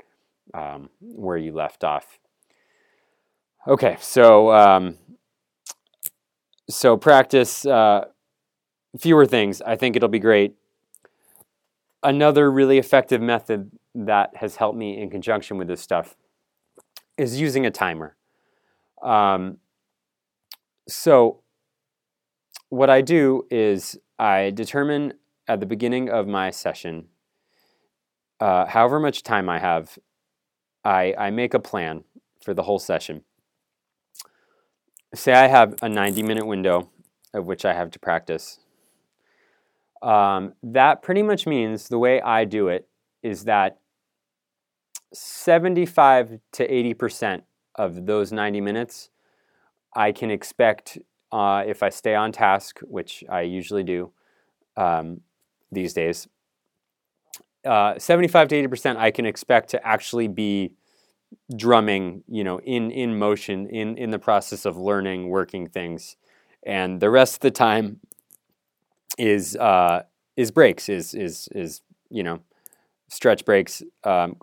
[0.54, 2.20] um, where you left off
[3.68, 4.98] Okay, so um,
[6.68, 8.06] so practice uh,
[8.98, 9.62] fewer things.
[9.62, 10.56] I think it'll be great.
[12.02, 16.16] Another really effective method that has helped me in conjunction with this stuff
[17.20, 18.16] is using a timer.
[19.04, 19.58] Um,
[20.88, 21.44] so
[22.70, 25.14] what I do is I determine
[25.48, 27.10] at the beginning of my session,
[28.40, 30.00] uh, however much time I have,
[30.84, 32.06] I, I make a plan
[32.44, 33.24] for the whole session
[35.14, 36.90] say I have a 90 minute window
[37.34, 38.60] of which I have to practice.
[40.02, 42.88] Um, that pretty much means the way I do it
[43.22, 43.80] is that
[45.14, 47.44] 75 to 80%
[47.76, 49.10] of those 90 minutes
[49.96, 50.98] I can expect
[51.32, 54.12] uh, if I stay on task, which I usually do
[54.78, 55.22] um,
[55.72, 56.28] these days.
[57.66, 60.72] Uh, 75 to 80% I can expect to actually be
[61.56, 66.16] drumming, you know, in in motion, in in the process of learning, working things,
[66.66, 68.00] and the rest of the time
[69.18, 70.04] is uh,
[70.36, 72.40] is breaks, is is is you know,
[73.08, 74.36] stretch breaks, um,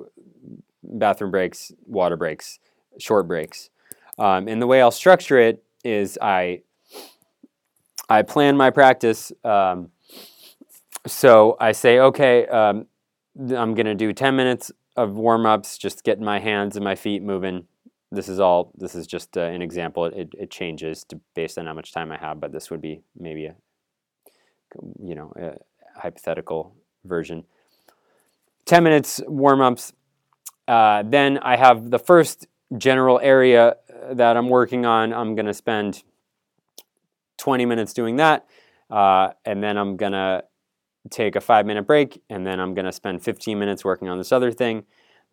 [0.83, 2.59] bathroom breaks, water breaks,
[2.99, 3.71] short breaks,
[4.19, 6.63] um, and the way I'll structure it is I
[8.09, 9.33] I plan my practice.
[9.45, 9.91] Um,
[11.07, 12.87] so I say, okay, um,
[13.39, 16.97] I'm going to do 10 minutes of warm ups, just getting my hands and my
[16.97, 17.67] feet moving.
[18.11, 18.73] This is all.
[18.77, 20.07] This is just uh, an example.
[20.07, 23.03] It, it changes to, based on how much time I have, but this would be
[23.17, 23.55] maybe a,
[25.01, 25.55] you know, a
[26.01, 27.45] hypothetical version.
[28.65, 29.93] Ten minutes warm ups.
[30.67, 33.77] Uh, then I have the first general area
[34.11, 35.13] that I'm working on.
[35.13, 36.03] I'm going to spend
[37.39, 38.47] 20 minutes doing that,
[38.91, 40.45] uh, and then I'm going to
[41.09, 44.19] take a five minute break, and then I'm going to spend 15 minutes working on
[44.19, 44.85] this other thing.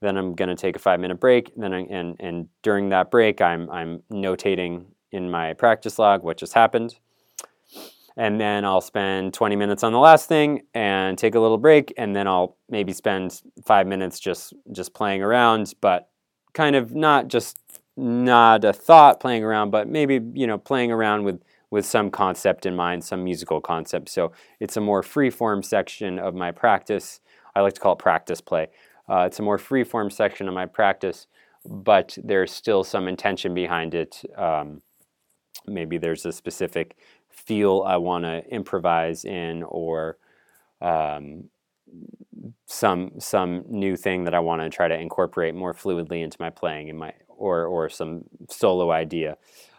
[0.01, 1.51] Then I'm going to take a five minute break.
[1.55, 6.37] Then I, and and during that break, I'm I'm notating in my practice log what
[6.37, 6.97] just happened.
[8.17, 11.93] And then I'll spend 20 minutes on the last thing and take a little break,
[11.97, 16.09] and then I'll maybe spend five minutes just just playing around, but
[16.53, 17.59] kind of not just
[17.97, 22.65] not a thought playing around, but maybe you know playing around with with some concept
[22.65, 24.09] in mind, some musical concept.
[24.09, 27.21] So it's a more free form section of my practice.
[27.55, 28.67] I like to call it practice play.
[29.09, 31.27] Uh, it's a more free form section of my practice,
[31.65, 34.23] but there's still some intention behind it.
[34.37, 34.81] Um,
[35.67, 36.97] maybe there's a specific
[37.29, 40.17] feel I want to improvise in, or
[40.81, 41.45] um,
[42.65, 46.49] some some new thing that I want to try to incorporate more fluidly into my
[46.49, 49.37] playing, in my or or some solo idea.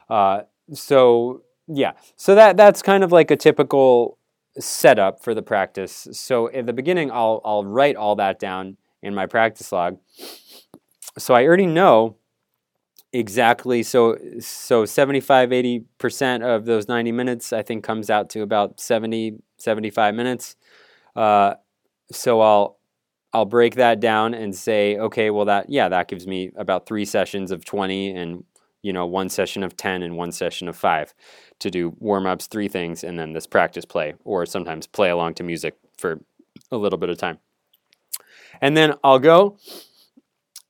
[0.08, 4.18] Uh, so yeah, so that that's kind of like a typical
[4.58, 6.08] setup for the practice.
[6.12, 9.98] So at the beginning, I'll I'll write all that down in my practice log.
[11.18, 12.16] So I already know
[13.12, 18.80] exactly so so 75 80% of those 90 minutes I think comes out to about
[18.80, 20.56] 70 75 minutes.
[21.14, 21.54] Uh,
[22.12, 22.78] so I'll
[23.32, 27.04] I'll break that down and say okay, well that yeah, that gives me about 3
[27.04, 28.44] sessions of 20 and
[28.82, 31.12] you know, one session of 10 and one session of 5
[31.58, 35.34] to do warm ups, three things, and then this practice play, or sometimes play along
[35.34, 36.20] to music for
[36.70, 37.38] a little bit of time.
[38.60, 39.58] And then I'll go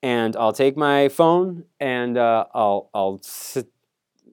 [0.02, 3.68] and I'll take my phone and uh, I'll, I'll sit,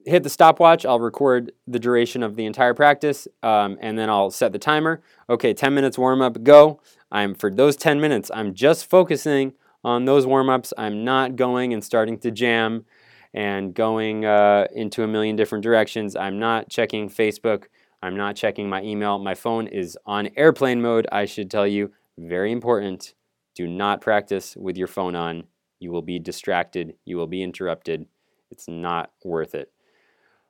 [0.04, 0.84] hit the stopwatch.
[0.84, 5.02] I'll record the duration of the entire practice um, and then I'll set the timer.
[5.28, 6.80] Okay, 10 minutes warm up, go.
[7.10, 10.72] I'm for those 10 minutes, I'm just focusing on those warm ups.
[10.78, 12.86] I'm not going and starting to jam
[13.34, 16.14] and going uh, into a million different directions.
[16.14, 17.64] I'm not checking Facebook.
[18.00, 19.18] I'm not checking my email.
[19.18, 21.92] My phone is on airplane mode, I should tell you.
[22.16, 23.14] Very important.
[23.56, 25.44] Do not practice with your phone on.
[25.80, 26.94] You will be distracted.
[27.04, 28.06] You will be interrupted.
[28.50, 29.72] It's not worth it.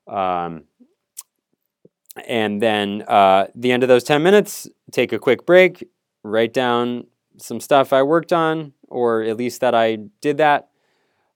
[0.06, 0.64] Um,
[2.28, 5.88] and then uh, the end of those 10 minutes, take a quick break,
[6.22, 7.06] write down
[7.38, 10.68] some stuff I worked on, or at least that I did that.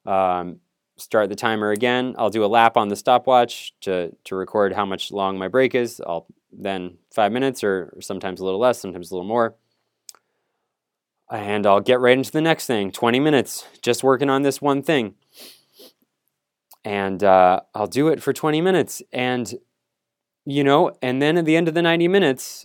[0.07, 0.61] Um,
[0.99, 2.15] start the timer again.
[2.19, 5.75] I'll do a lap on the stopwatch to, to record how much long my break
[5.75, 6.01] is.
[6.07, 9.57] I'll then five minutes or sometimes a little less, sometimes a little more.
[11.31, 14.83] And I'll get right into the next thing 20 minutes, just working on this one
[14.83, 15.15] thing.
[16.85, 19.03] And uh, I'll do it for 20 minutes.
[19.13, 19.53] And,
[20.47, 22.65] you know, and then at the end of the 90 minutes,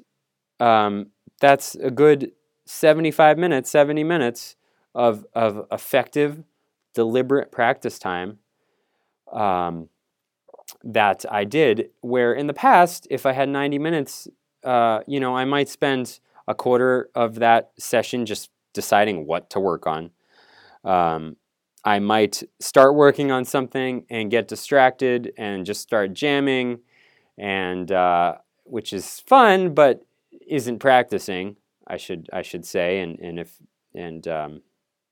[0.60, 1.08] um,
[1.42, 2.32] that's a good
[2.66, 4.56] 75 minutes, 70 minutes
[4.96, 6.44] of, of effective,
[6.94, 8.40] deliberate practice time
[9.32, 9.90] um,
[10.84, 11.90] that I did.
[12.02, 14.28] Where in the past, if I had 90 minutes,
[14.64, 19.60] uh, you know, I might spend a quarter of that session just deciding what to
[19.60, 20.12] work on.
[20.84, 21.38] Um,
[21.86, 26.80] I might start working on something and get distracted and just start jamming,
[27.38, 30.06] and uh, which is fun, but
[30.48, 31.58] isn't practicing.
[31.86, 33.58] I should I should say, and and if
[33.94, 34.62] and um,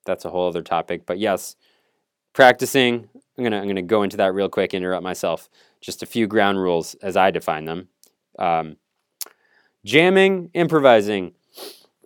[0.06, 1.06] that's a whole other topic.
[1.06, 1.56] But yes,
[2.34, 3.10] practicing.
[3.38, 4.74] I'm gonna I'm gonna go into that real quick.
[4.74, 5.50] Interrupt myself.
[5.82, 7.88] Just a few ground rules as I define them.
[8.38, 8.78] Um,
[9.86, 11.34] jamming, improvising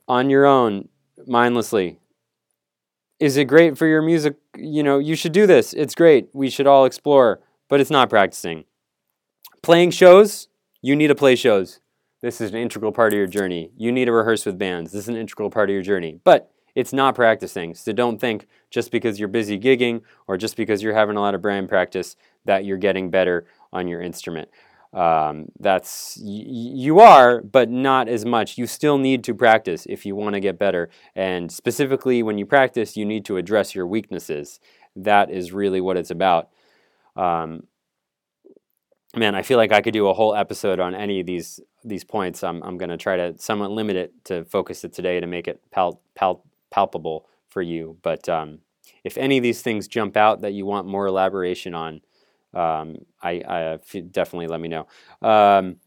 [0.08, 0.88] on your own,
[1.28, 2.00] mindlessly.
[3.20, 4.36] Is it great for your music?
[4.58, 5.74] You know, you should do this.
[5.74, 6.30] It's great.
[6.34, 8.66] We should all explore, but it's not practicing.
[9.62, 10.48] Playing shows,
[10.82, 11.80] you need to play shows.
[12.22, 13.72] This is an integral part of your journey.
[13.78, 14.92] You need to rehearse with bands.
[14.92, 16.20] This is an integral part of your journey.
[16.24, 17.74] But it's not practicing.
[17.74, 21.34] So don't think just because you're busy gigging or just because you're having a lot
[21.34, 24.50] of brand practice that you're getting better on your instrument.
[24.92, 28.58] Um, that's y- you are, but not as much.
[28.58, 30.90] You still need to practice if you want to get better.
[31.16, 34.60] And specifically, when you practice, you need to address your weaknesses.
[34.94, 36.50] That is really what it's about.
[37.16, 37.68] Um,
[39.16, 42.04] man, I feel like I could do a whole episode on any of these these
[42.04, 42.44] points.
[42.44, 45.48] I'm I'm going to try to somewhat limit it to focus it today to make
[45.48, 47.98] it pal- pal- palpable for you.
[48.02, 48.60] But um,
[49.06, 52.02] if any of these things jump out that you want more elaboration on,
[52.54, 53.80] um, I, I
[54.12, 54.88] definitely let me know.
[55.22, 55.78] Um,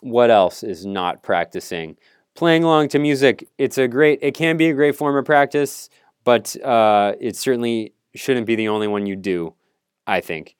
[0.00, 1.96] what else is not practicing?
[2.36, 3.48] Playing along to music.
[3.58, 4.20] It's a great.
[4.22, 5.90] It can be a great form of practice,
[6.22, 9.54] but uh, it certainly shouldn't be the only one you do.
[10.06, 10.56] I think.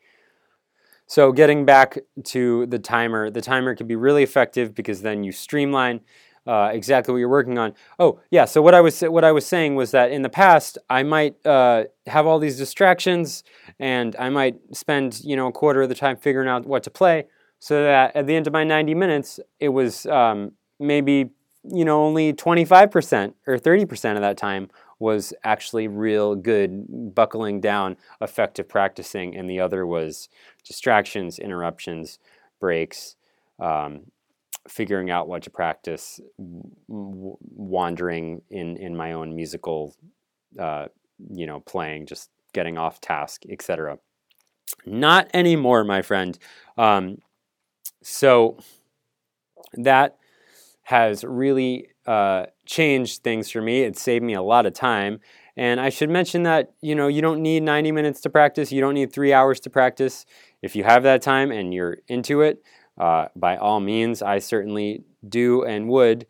[1.07, 5.33] So getting back to the timer, the timer can be really effective because then you
[5.33, 6.01] streamline
[6.49, 7.75] uh, exactly what you're working on.
[7.99, 8.47] Oh, yeah.
[8.47, 11.37] So what I was what I was saying was that in the past I might
[11.47, 13.45] uh, have all these distractions,
[13.79, 16.91] and I might spend you know a quarter of the time figuring out what to
[16.91, 17.27] play,
[17.59, 21.31] so that at the end of my 90 minutes it was um, maybe
[21.65, 27.97] you know only 25% or 30% of that time was actually real good buckling down,
[28.23, 30.31] effective practicing, and the other was
[30.67, 32.19] distractions, interruptions,
[32.59, 33.17] breaks,
[33.61, 34.11] um,
[34.67, 36.21] figuring out what to practice,
[36.89, 39.95] wandering in in my own musical,
[40.59, 40.87] uh,
[41.31, 43.99] you know, playing, just getting off task, etc.
[44.87, 46.39] Not anymore, my friend.
[46.77, 47.19] Um,
[48.03, 48.59] so
[49.75, 50.17] that
[50.83, 53.83] has really uh, changed things for me.
[53.83, 55.21] It saved me a lot of time.
[55.57, 58.73] And I should mention that you know you don't need 90 minutes to practice.
[58.73, 60.25] You don't need three hours to practice.
[60.63, 62.63] If you have that time and you're into it,
[62.99, 66.27] uh, by all means, I certainly do and would.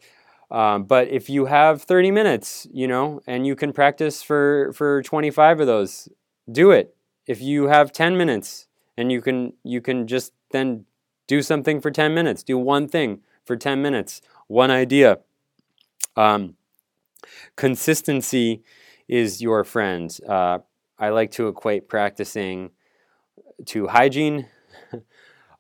[0.51, 5.03] Um, but if you have 30 minutes, you know, and you can practice for for
[5.03, 6.09] 25 of those,
[6.51, 6.97] do it.
[7.27, 10.87] If you have 10 minutes and you can you can just then
[11.27, 15.19] do something for 10 minutes, do one thing for 10 minutes, one idea
[16.17, 16.57] um,
[17.57, 18.63] consistency
[19.07, 20.19] is your friend.
[20.29, 20.59] Uh,
[20.99, 22.71] I like to equate practicing
[23.67, 24.49] to hygiene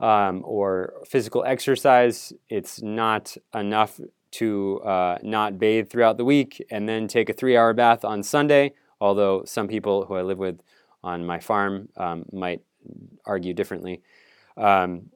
[0.00, 2.32] um, or physical exercise.
[2.48, 7.56] It's not enough to uh, not bathe throughout the week and then take a three
[7.56, 10.60] hour bath on Sunday, although some people who I live with
[11.02, 12.60] on my farm um, might
[13.24, 14.02] argue differently.
[14.56, 15.10] Um,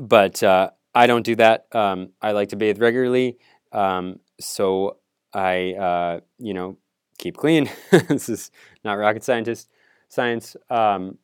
[0.00, 1.66] but uh, I don't do that.
[1.72, 3.38] Um, I like to bathe regularly.
[3.72, 4.98] Um, so
[5.34, 6.78] I, uh, you know,
[7.18, 7.70] keep clean.
[7.90, 8.50] this is
[8.84, 9.68] not rocket scientist
[10.08, 10.56] science.
[10.70, 11.18] Um,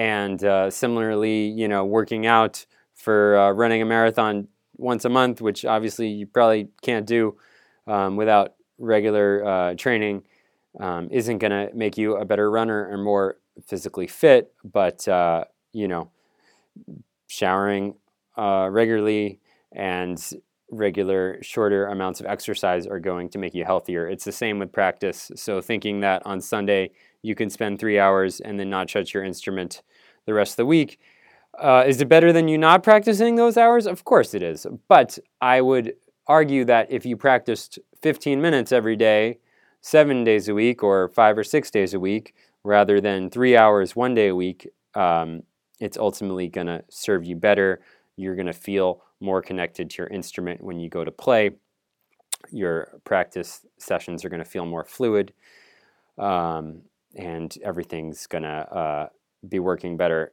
[0.00, 4.48] and uh, similarly, you know, working out for uh, running a marathon
[4.78, 7.36] once a month, which obviously you probably can't do
[7.86, 10.22] um, without regular uh, training,
[10.80, 13.36] um, isn't going to make you a better runner or more
[13.66, 14.54] physically fit.
[14.64, 15.44] But uh,
[15.74, 16.10] you know,
[17.26, 17.96] showering
[18.38, 19.38] uh, regularly
[19.70, 20.18] and
[20.70, 24.08] regular, shorter amounts of exercise are going to make you healthier.
[24.08, 25.30] It's the same with practice.
[25.36, 26.92] So, thinking that on Sunday
[27.22, 29.82] you can spend three hours and then not touch your instrument
[30.26, 30.98] the rest of the week.
[31.58, 33.86] Uh, is it better than you not practicing those hours?
[33.86, 34.66] Of course it is.
[34.88, 35.94] But I would
[36.26, 39.38] argue that if you practiced 15 minutes every day,
[39.80, 43.96] seven days a week, or five or six days a week, rather than three hours
[43.96, 45.42] one day a week, um,
[45.80, 47.80] it's ultimately going to serve you better.
[48.16, 51.50] You're going to feel more connected to your instrument when you go to play.
[52.50, 55.32] Your practice sessions are going to feel more fluid,
[56.18, 56.82] um,
[57.14, 59.08] and everything's going to uh,
[59.48, 60.32] be working better.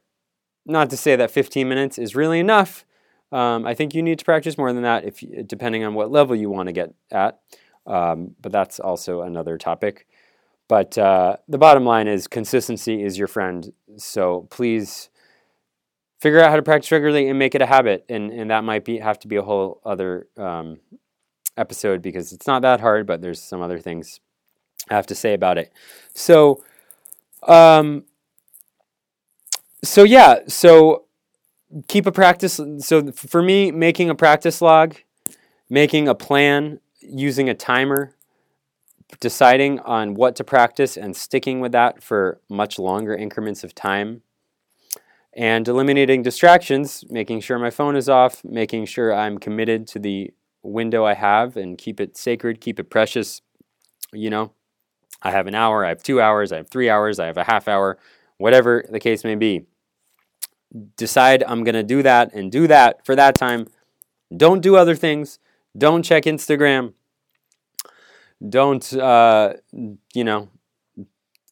[0.66, 2.86] Not to say that 15 minutes is really enough.
[3.32, 6.36] Um, I think you need to practice more than that, if depending on what level
[6.36, 7.40] you want to get at.
[7.86, 10.08] Um, but that's also another topic.
[10.68, 13.72] But uh, the bottom line is consistency is your friend.
[13.98, 15.10] So please
[16.20, 18.06] figure out how to practice regularly and make it a habit.
[18.10, 20.80] And, and that might be have to be a whole other um,
[21.56, 24.20] episode because it's not that hard, but there's some other things
[24.90, 25.72] Have to say about it.
[26.14, 26.64] So,
[27.48, 28.06] um,
[29.84, 31.06] so yeah, so
[31.88, 32.60] keep a practice.
[32.80, 34.96] So for me, making a practice log,
[35.70, 38.14] making a plan, using a timer,
[39.20, 44.22] deciding on what to practice and sticking with that for much longer increments of time,
[45.34, 50.34] and eliminating distractions, making sure my phone is off, making sure I'm committed to the
[50.64, 53.42] window I have and keep it sacred, keep it precious.
[54.14, 54.54] You know,
[55.22, 57.44] I have an hour, I have two hours, I have three hours, I have a
[57.44, 57.98] half hour,
[58.38, 59.66] whatever the case may be.
[60.96, 63.68] Decide I'm going to do that and do that for that time.
[64.36, 65.40] Don't do other things.
[65.78, 66.94] Don't check Instagram.
[68.48, 69.54] Don't, uh,
[70.14, 70.50] you know,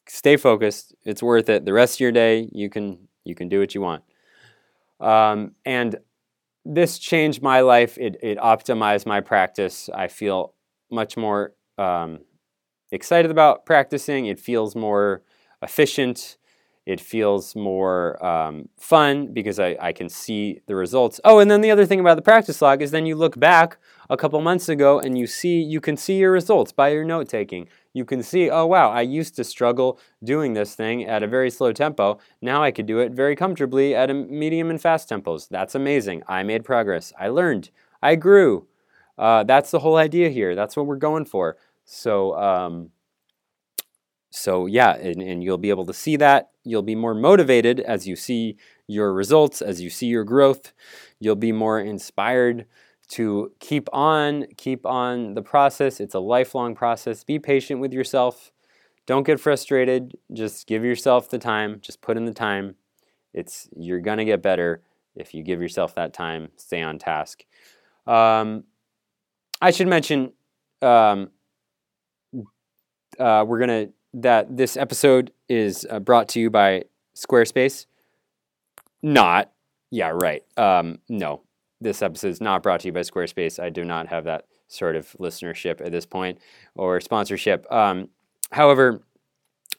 [0.06, 0.94] stay focused.
[1.04, 1.64] It's worth it.
[1.64, 4.04] The rest of your day, you can you can do what you want.
[5.00, 5.96] Um, and
[6.64, 7.98] this changed my life.
[7.98, 9.88] It, it optimized my practice.
[9.92, 10.54] I feel
[10.90, 12.20] much more um,
[12.90, 14.26] excited about practicing.
[14.26, 15.22] It feels more
[15.62, 16.36] efficient.
[16.86, 21.20] It feels more um, fun because I, I can see the results.
[21.24, 23.78] Oh, and then the other thing about the practice log is then you look back
[24.08, 27.28] a couple months ago and you see you can see your results by your note
[27.28, 27.68] taking.
[27.92, 31.50] You can see, oh wow, I used to struggle doing this thing at a very
[31.50, 32.18] slow tempo.
[32.40, 35.48] Now I could do it very comfortably at a medium and fast tempos.
[35.48, 36.22] That's amazing.
[36.28, 37.12] I made progress.
[37.18, 37.70] I learned.
[38.00, 38.68] I grew.
[39.18, 40.54] Uh, that's the whole idea here.
[40.54, 41.56] That's what we're going for.
[41.86, 42.90] So, um,
[44.30, 46.50] so yeah, and, and you'll be able to see that.
[46.64, 48.56] You'll be more motivated as you see
[48.86, 50.72] your results, as you see your growth.
[51.20, 52.66] You'll be more inspired
[53.08, 56.00] to keep on, keep on the process.
[56.00, 57.24] It's a lifelong process.
[57.24, 58.52] Be patient with yourself.
[59.06, 60.18] Don't get frustrated.
[60.32, 61.78] Just give yourself the time.
[61.80, 62.74] Just put in the time.
[63.32, 64.82] It's you're gonna get better
[65.14, 66.48] if you give yourself that time.
[66.56, 67.44] Stay on task.
[68.06, 68.64] Um,
[69.60, 70.32] I should mention
[70.82, 71.30] um,
[73.18, 77.86] uh, we're gonna that this episode is uh, brought to you by Squarespace.
[79.02, 79.52] Not,
[79.90, 80.42] yeah, right.
[80.56, 81.42] Um, no,
[81.80, 83.62] this episode is not brought to you by Squarespace.
[83.62, 86.38] I do not have that sort of listenership at this point
[86.74, 87.70] or sponsorship.
[87.70, 88.08] Um,
[88.50, 89.02] however,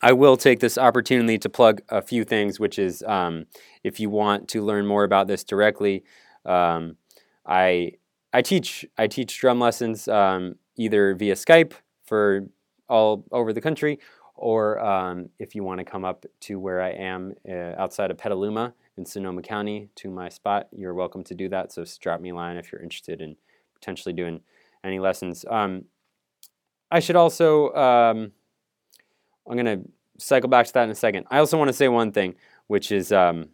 [0.01, 3.45] I will take this opportunity to plug a few things, which is um,
[3.83, 6.03] if you want to learn more about this directly,
[6.45, 6.97] um,
[7.45, 7.93] I
[8.31, 11.73] I teach I teach drum lessons um, either via Skype
[12.05, 12.45] for
[12.89, 13.99] all over the country,
[14.35, 18.17] or um, if you want to come up to where I am uh, outside of
[18.17, 21.71] Petaluma in Sonoma County to my spot, you're welcome to do that.
[21.71, 23.35] So just drop me a line if you're interested in
[23.73, 24.41] potentially doing
[24.83, 25.45] any lessons.
[25.49, 25.85] Um,
[26.91, 28.31] I should also, um,
[29.47, 31.25] I'm going to cycle back to that in a second.
[31.29, 32.35] I also want to say one thing,
[32.67, 33.49] which is um,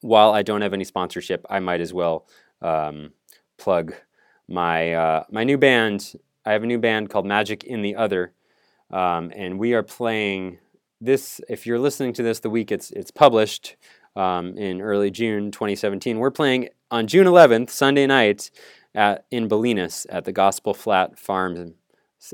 [0.00, 2.26] while I don't have any sponsorship, I might as well
[2.62, 3.12] um,
[3.58, 3.94] plug
[4.48, 6.14] my uh, my new band.
[6.44, 8.32] I have a new band called Magic in the Other,
[8.90, 10.58] um, and we are playing
[11.00, 11.40] this.
[11.48, 13.76] If you're listening to this the week it's it's published,
[14.16, 16.18] um, in early June 2017.
[16.18, 18.50] We're playing on June 11th, Sunday night,
[18.94, 21.74] at, in Bolinas at the Gospel Flat Farm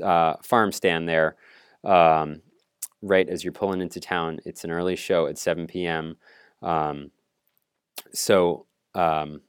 [0.03, 1.35] uh, farm stand there.
[1.83, 2.41] Um,
[3.01, 6.17] right as you're pulling into town, it's an early show at 7 p.m.
[6.61, 7.11] Um,
[8.11, 9.41] so um,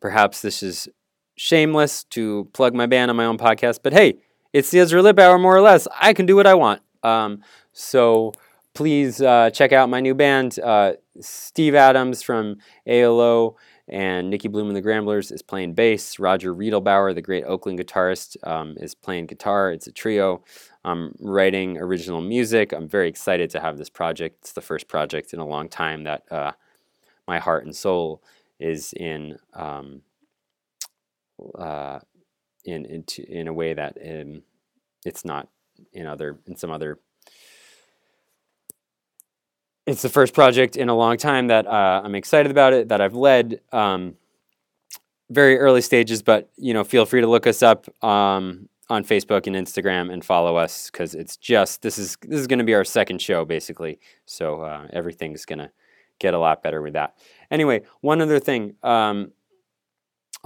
[0.00, 0.88] perhaps this is
[1.36, 4.18] shameless to plug my band on my own podcast, but hey,
[4.52, 5.86] it's the Ezra Lipp Hour, more or less.
[6.00, 6.82] I can do what I want.
[7.02, 8.32] Um, so
[8.74, 10.58] please uh, check out my new band.
[10.58, 12.56] Uh, Steve Adams from
[12.86, 13.56] ALO
[13.88, 16.18] and Nicki Bluhm and the Gramblers is playing bass.
[16.18, 19.70] Roger Riedlbauer, the great Oakland guitarist, um, is playing guitar.
[19.70, 20.42] It's a trio.
[20.84, 22.72] I'm writing original music.
[22.72, 24.38] I'm very excited to have this project.
[24.40, 26.52] It's the first project in a long time that uh,
[27.28, 28.22] my heart and soul
[28.58, 29.38] is in.
[29.54, 30.02] Um,
[31.58, 32.00] uh,
[32.64, 34.42] in in, in a way that um,
[35.04, 35.48] it's not
[35.92, 36.98] in other in some other
[39.86, 43.00] it's the first project in a long time that uh, I'm excited about it, that
[43.00, 43.60] I've led.
[43.72, 44.16] Um,
[45.30, 49.46] very early stages, but you know, feel free to look us up um, on Facebook
[49.46, 52.74] and Instagram and follow us because it's just this is this is going to be
[52.74, 53.98] our second show basically.
[54.24, 55.70] So uh, everything's going to
[56.18, 57.16] get a lot better with that.
[57.50, 59.32] Anyway, one other thing um,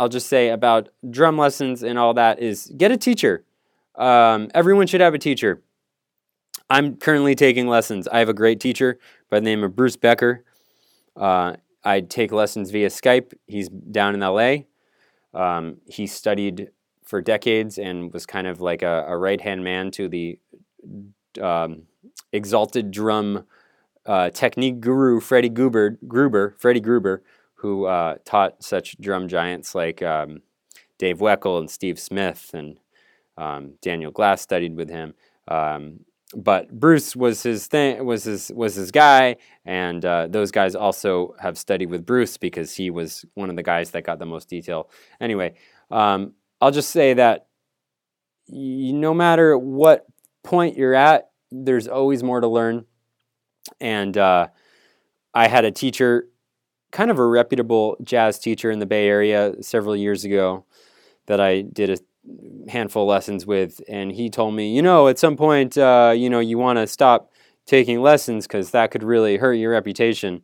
[0.00, 3.44] I'll just say about drum lessons and all that is get a teacher.
[3.96, 5.62] Um, everyone should have a teacher.
[6.70, 8.08] I'm currently taking lessons.
[8.08, 8.98] I have a great teacher
[9.28, 10.42] by the name of Bruce Becker.
[11.14, 13.34] Uh, I take lessons via Skype.
[13.46, 14.60] He's down in LA.
[15.34, 16.70] Um, he studied
[17.04, 20.38] for decades and was kind of like a, a right hand man to the
[21.42, 21.82] um,
[22.32, 23.44] exalted drum
[24.06, 27.22] uh, technique guru Freddie Gruber, Gruber, Freddie Gruber,
[27.60, 30.40] who uh, taught such drum giants like um,
[30.98, 32.78] Dave Weckl and Steve Smith, and
[33.36, 35.14] um, Daniel Glass studied with him.
[35.48, 36.00] Um,
[36.34, 41.34] but Bruce was his thing, was his was his guy, and uh, those guys also
[41.40, 44.48] have studied with Bruce because he was one of the guys that got the most
[44.48, 44.88] detail.
[45.20, 45.54] Anyway,
[45.90, 47.46] um, I'll just say that
[48.48, 50.06] no matter what
[50.42, 52.84] point you're at, there's always more to learn.
[53.80, 54.48] And uh,
[55.34, 56.26] I had a teacher,
[56.90, 60.64] kind of a reputable jazz teacher in the Bay Area several years ago,
[61.26, 61.98] that I did a
[62.70, 66.28] handful of lessons with, and he told me, you know, at some point, uh, you
[66.28, 67.32] know, you want to stop
[67.66, 70.42] taking lessons because that could really hurt your reputation.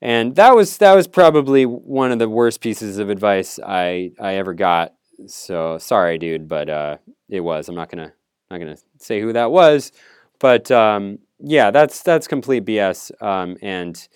[0.00, 4.34] And that was that was probably one of the worst pieces of advice I I
[4.34, 4.94] ever got.
[5.26, 6.96] So sorry, dude, but uh,
[7.28, 7.68] it was.
[7.68, 8.12] I'm not gonna
[8.50, 9.92] not gonna say who that was,
[10.40, 13.10] but um, yeah, that's that's complete BS.
[13.22, 14.06] Um, and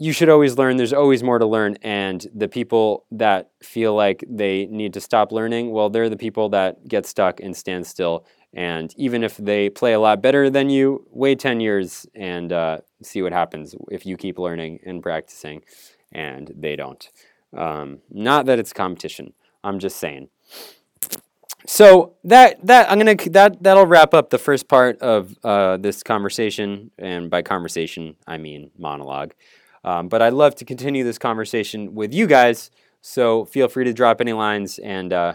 [0.00, 0.78] you should always learn.
[0.78, 1.76] There's always more to learn.
[1.82, 6.48] And the people that feel like they need to stop learning, well, they're the people
[6.48, 8.24] that get stuck and stand still.
[8.54, 12.78] And even if they play a lot better than you, wait 10 years and uh,
[13.02, 15.62] see what happens if you keep learning and practicing
[16.12, 17.10] and they don't.
[17.54, 19.34] Um, not that it's competition.
[19.62, 20.28] I'm just saying.
[21.66, 26.02] So that that I'm gonna that that'll wrap up the first part of uh, this
[26.02, 29.34] conversation, and by conversation I mean monologue.
[29.84, 32.70] Um, but I'd love to continue this conversation with you guys.
[33.02, 35.34] So feel free to drop any lines, and uh,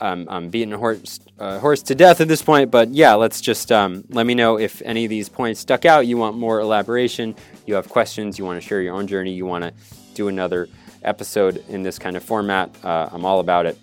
[0.00, 2.70] I'm, I'm beating a horse, uh, horse to death at this point.
[2.70, 6.06] But yeah, let's just um, let me know if any of these points stuck out.
[6.06, 7.36] You want more elaboration.
[7.66, 8.38] You have questions.
[8.38, 9.32] You want to share your own journey.
[9.32, 9.72] You want to
[10.14, 10.68] do another
[11.04, 12.74] episode in this kind of format.
[12.84, 13.78] Uh, I'm all about it.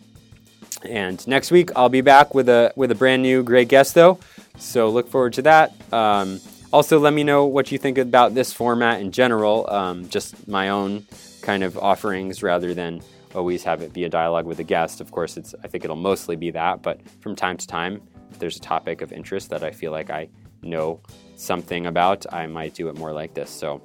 [0.84, 4.19] And next week I'll be back with a with a brand new great guest though.
[4.57, 5.74] So look forward to that.
[5.93, 6.41] Um,
[6.74, 10.69] also, let me know what you think about this format in general, um, just my
[10.69, 11.05] own
[11.41, 13.01] kind of offerings rather than
[13.36, 15.01] always have it be a dialogue with a guest.
[15.01, 18.01] Of course, it's I think it'll mostly be that, but from time to time,
[18.32, 20.30] if there's a topic of interest that I feel like I
[20.61, 21.01] know
[21.36, 23.49] something about, I might do it more like this.
[23.49, 23.82] So,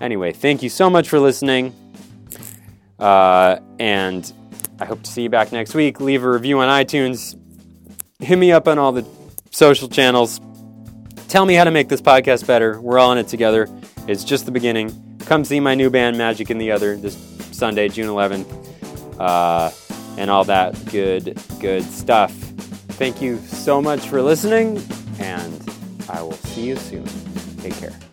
[0.00, 1.74] anyway, thank you so much for listening,
[2.98, 4.32] uh, and
[4.80, 6.00] I hope to see you back next week.
[6.00, 7.38] Leave a review on iTunes.
[8.20, 9.06] Hit me up on all the
[9.50, 10.40] social channels.
[11.28, 12.80] Tell me how to make this podcast better.
[12.80, 13.68] We're all in it together.
[14.06, 15.18] It's just the beginning.
[15.26, 17.16] Come see my new band, Magic in the Other, this
[17.52, 19.70] Sunday, June 11th, uh,
[20.16, 22.32] and all that good, good stuff.
[22.32, 24.82] Thank you so much for listening,
[25.18, 25.70] and
[26.08, 27.04] I will see you soon.
[27.58, 28.07] Take care.